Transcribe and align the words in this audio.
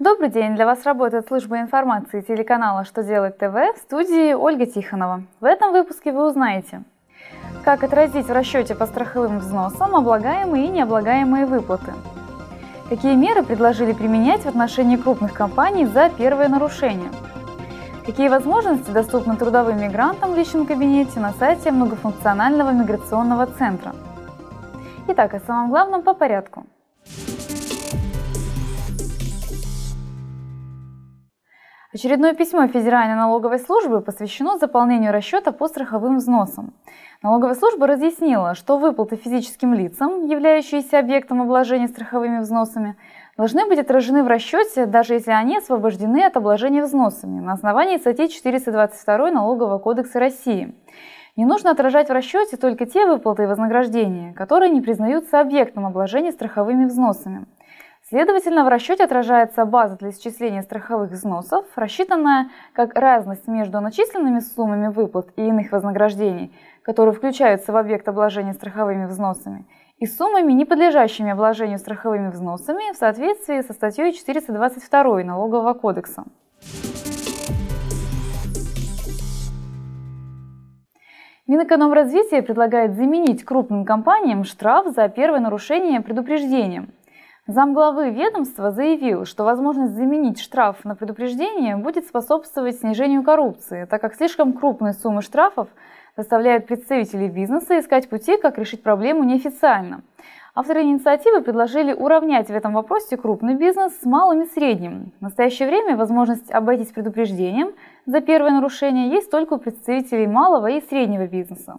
Добрый 0.00 0.30
день! 0.30 0.54
Для 0.54 0.64
вас 0.64 0.82
работает 0.84 1.28
служба 1.28 1.60
информации 1.60 2.22
телеканала 2.22 2.86
«Что 2.86 3.02
делать 3.02 3.36
ТВ» 3.36 3.52
в 3.52 3.76
студии 3.82 4.32
Ольга 4.32 4.64
Тихонова. 4.64 5.24
В 5.40 5.44
этом 5.44 5.72
выпуске 5.72 6.10
вы 6.10 6.26
узнаете, 6.26 6.84
как 7.64 7.84
отразить 7.84 8.24
в 8.24 8.32
расчете 8.32 8.74
по 8.74 8.86
страховым 8.86 9.40
взносам 9.40 9.94
облагаемые 9.94 10.64
и 10.64 10.70
необлагаемые 10.70 11.44
выплаты, 11.44 11.92
какие 12.88 13.14
меры 13.14 13.42
предложили 13.42 13.92
применять 13.92 14.40
в 14.40 14.48
отношении 14.48 14.96
крупных 14.96 15.34
компаний 15.34 15.84
за 15.84 16.08
первое 16.08 16.48
нарушение, 16.48 17.10
какие 18.06 18.28
возможности 18.28 18.90
доступны 18.90 19.36
трудовым 19.36 19.82
мигрантам 19.82 20.32
в 20.32 20.34
личном 20.34 20.64
кабинете 20.64 21.20
на 21.20 21.32
сайте 21.32 21.72
многофункционального 21.72 22.70
миграционного 22.70 23.44
центра. 23.48 23.94
Итак, 25.08 25.34
о 25.34 25.40
самом 25.40 25.68
главном 25.68 26.00
по 26.00 26.14
порядку– 26.14 26.64
Очередное 31.92 32.34
письмо 32.34 32.68
Федеральной 32.68 33.16
налоговой 33.16 33.58
службы 33.58 34.00
посвящено 34.00 34.58
заполнению 34.58 35.12
расчета 35.12 35.50
по 35.50 35.66
страховым 35.66 36.18
взносам. 36.18 36.72
Налоговая 37.20 37.56
служба 37.56 37.88
разъяснила, 37.88 38.54
что 38.54 38.78
выплаты 38.78 39.16
физическим 39.16 39.74
лицам, 39.74 40.24
являющиеся 40.26 41.00
объектом 41.00 41.42
обложения 41.42 41.88
страховыми 41.88 42.38
взносами, 42.38 42.96
должны 43.36 43.66
быть 43.66 43.80
отражены 43.80 44.22
в 44.22 44.28
расчете, 44.28 44.86
даже 44.86 45.14
если 45.14 45.32
они 45.32 45.58
освобождены 45.58 46.22
от 46.22 46.36
обложения 46.36 46.84
взносами 46.84 47.40
на 47.40 47.54
основании 47.54 47.96
статьи 47.96 48.28
422 48.28 49.32
Налогового 49.32 49.78
кодекса 49.80 50.20
России. 50.20 50.72
Не 51.34 51.44
нужно 51.44 51.72
отражать 51.72 52.08
в 52.08 52.12
расчете 52.12 52.56
только 52.56 52.86
те 52.86 53.04
выплаты 53.04 53.42
и 53.42 53.46
вознаграждения, 53.46 54.32
которые 54.34 54.70
не 54.70 54.80
признаются 54.80 55.40
объектом 55.40 55.86
обложения 55.86 56.30
страховыми 56.30 56.84
взносами. 56.84 57.46
Следовательно, 58.10 58.64
в 58.64 58.68
расчете 58.68 59.04
отражается 59.04 59.64
база 59.64 59.96
для 59.96 60.10
исчисления 60.10 60.62
страховых 60.62 61.12
взносов, 61.12 61.64
рассчитанная 61.76 62.48
как 62.72 62.98
разность 62.98 63.46
между 63.46 63.80
начисленными 63.80 64.40
суммами 64.40 64.88
выплат 64.88 65.28
и 65.36 65.46
иных 65.46 65.70
вознаграждений, 65.70 66.52
которые 66.82 67.14
включаются 67.14 67.70
в 67.70 67.76
объект 67.76 68.08
обложения 68.08 68.52
страховыми 68.52 69.06
взносами, 69.06 69.64
и 69.98 70.06
суммами, 70.06 70.50
не 70.50 70.64
подлежащими 70.64 71.30
обложению 71.30 71.78
страховыми 71.78 72.30
взносами 72.30 72.92
в 72.92 72.96
соответствии 72.96 73.60
со 73.60 73.72
статьей 73.74 74.12
422 74.12 75.22
Налогового 75.22 75.74
кодекса. 75.74 76.24
Минэкономразвитие 81.46 82.42
предлагает 82.42 82.96
заменить 82.96 83.44
крупным 83.44 83.84
компаниям 83.84 84.42
штраф 84.42 84.86
за 84.96 85.08
первое 85.08 85.38
нарушение 85.38 86.00
предупреждением– 86.00 86.92
Замглавы 87.50 88.10
ведомства 88.10 88.70
заявил, 88.70 89.24
что 89.24 89.42
возможность 89.42 89.94
заменить 89.94 90.40
штраф 90.40 90.84
на 90.84 90.94
предупреждение 90.94 91.74
будет 91.74 92.06
способствовать 92.06 92.76
снижению 92.78 93.24
коррупции, 93.24 93.86
так 93.90 94.00
как 94.00 94.14
слишком 94.14 94.52
крупные 94.52 94.92
суммы 94.92 95.20
штрафов 95.20 95.66
заставляют 96.16 96.68
представителей 96.68 97.28
бизнеса 97.28 97.80
искать 97.80 98.08
пути, 98.08 98.36
как 98.36 98.56
решить 98.56 98.84
проблему 98.84 99.24
неофициально. 99.24 100.02
Авторы 100.54 100.82
инициативы 100.82 101.42
предложили 101.42 101.92
уравнять 101.92 102.46
в 102.46 102.54
этом 102.54 102.72
вопросе 102.72 103.16
крупный 103.16 103.56
бизнес 103.56 103.98
с 104.00 104.04
малым 104.04 104.42
и 104.42 104.46
средним. 104.46 105.10
В 105.18 105.22
настоящее 105.22 105.66
время 105.66 105.96
возможность 105.96 106.52
обойтись 106.52 106.92
предупреждением 106.92 107.72
за 108.06 108.20
первое 108.20 108.52
нарушение 108.52 109.08
есть 109.08 109.28
только 109.28 109.54
у 109.54 109.58
представителей 109.58 110.28
малого 110.28 110.68
и 110.68 110.80
среднего 110.82 111.26
бизнеса. 111.26 111.78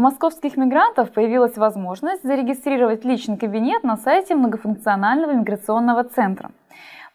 У 0.00 0.02
московских 0.02 0.56
мигрантов 0.56 1.12
появилась 1.12 1.58
возможность 1.58 2.22
зарегистрировать 2.22 3.04
личный 3.04 3.36
кабинет 3.36 3.82
на 3.84 3.98
сайте 3.98 4.34
многофункционального 4.34 5.32
миграционного 5.32 6.04
центра. 6.04 6.52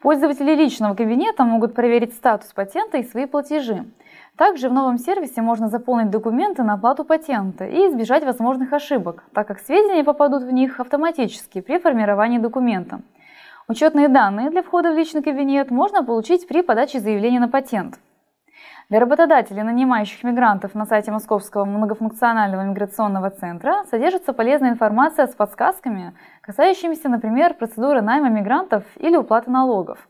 Пользователи 0.02 0.54
личного 0.54 0.94
кабинета 0.94 1.46
могут 1.46 1.74
проверить 1.74 2.14
статус 2.14 2.54
патента 2.54 3.00
и 3.00 3.04
свои 3.04 3.26
платежи. 3.26 3.86
Также 4.38 4.70
в 4.70 4.74
новом 4.74 5.00
сервисе 5.00 5.42
можно 5.42 5.68
заполнить 5.68 6.12
документы 6.12 6.62
на 6.62 6.74
оплату 6.74 7.04
патента 7.06 7.66
и 7.66 7.88
избежать 7.88 8.24
возможных 8.24 8.72
ошибок, 8.72 9.24
так 9.34 9.48
как 9.48 9.62
сведения 9.62 10.04
попадут 10.04 10.44
в 10.44 10.52
них 10.52 10.80
автоматически 10.80 11.62
при 11.62 11.80
формировании 11.80 12.38
документа. 12.38 13.00
Учетные 13.68 14.10
данные 14.10 14.52
для 14.52 14.62
входа 14.62 14.92
в 14.92 14.96
личный 14.96 15.24
кабинет 15.24 15.72
можно 15.72 16.04
получить 16.04 16.48
при 16.48 16.62
подаче 16.62 17.00
заявления 17.00 17.40
на 17.40 17.48
патент. 17.48 17.96
Для 18.88 19.00
работодателей, 19.00 19.64
нанимающих 19.64 20.24
мигрантов 20.24 20.76
на 20.76 20.86
сайте 20.86 21.12
Московского 21.12 21.66
многофункционального 21.66 22.62
миграционного 22.62 23.32
центра 23.32 23.84
содержится 23.90 24.32
полезная 24.32 24.70
информация 24.70 25.26
с 25.26 25.34
подсказками, 25.34 26.14
касающимися, 26.42 27.10
например, 27.10 27.56
процедуры 27.56 28.04
найма 28.04 28.30
мигрантов 28.30 28.84
или 28.98 29.18
уплаты 29.18 29.50
налогов. 29.50 30.08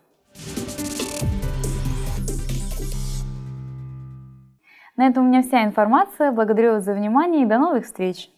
На 4.98 5.08
этом 5.08 5.26
у 5.26 5.28
меня 5.30 5.42
вся 5.42 5.64
информация. 5.64 6.34
Благодарю 6.34 6.74
вас 6.74 6.84
за 6.84 6.94
внимание 6.94 7.44
и 7.44 7.46
до 7.46 7.58
новых 7.58 7.86
встреч! 7.86 8.30